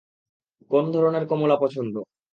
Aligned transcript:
কোন 0.71 0.85
ধরণের 0.93 1.23
কমলা 1.27 1.55
পছন্দ? 1.57 1.95